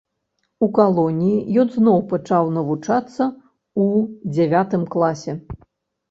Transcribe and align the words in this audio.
У 0.67 0.67
калоніі 0.77 1.41
ён 1.63 1.67
зноў 1.75 1.99
пачаў 2.13 2.49
навучацца 2.55 3.27
ў 3.27 3.85
дзявятым 4.39 4.87
класе. 4.97 5.37